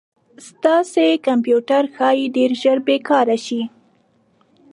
[0.47, 3.61] ستاسې کمپیوټر ښایي ډير ژر بې کاره شي